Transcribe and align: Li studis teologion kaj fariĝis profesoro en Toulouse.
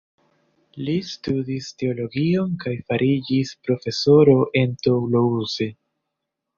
Li 0.87 0.95
studis 1.09 1.67
teologion 1.83 2.57
kaj 2.65 2.75
fariĝis 2.89 3.55
profesoro 3.69 4.37
en 4.65 4.79
Toulouse. 4.85 5.75